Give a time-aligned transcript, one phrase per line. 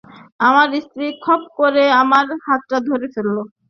[0.39, 3.37] আমার স্ত্রী খপ করে আমার হাতটা ধরে ফেলল।